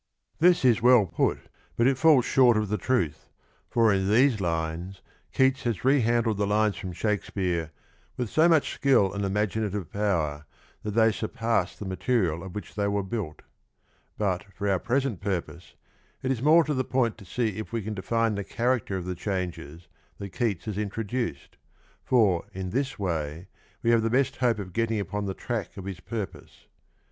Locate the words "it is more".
16.23-16.63